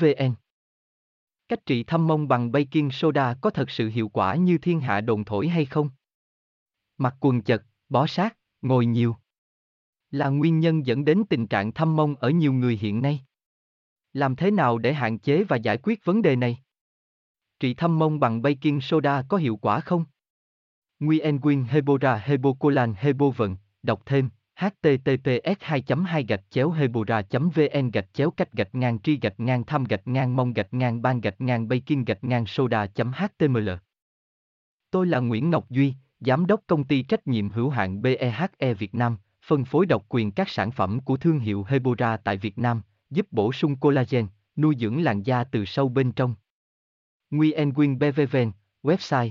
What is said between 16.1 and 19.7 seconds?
đề này? Trị thâm mông bằng baking soda có hiệu